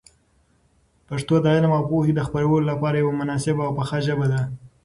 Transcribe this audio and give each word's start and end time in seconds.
پښتو 1.07 1.35
د 1.41 1.45
علم 1.55 1.71
او 1.77 1.83
پوهي 1.89 2.11
د 2.15 2.21
خپرولو 2.27 2.67
لپاره 2.71 2.95
یوه 3.03 3.13
مناسبه 3.21 3.61
او 3.65 3.71
پخه 3.79 3.97
ژبه 4.07 4.27
ده. 4.33 4.41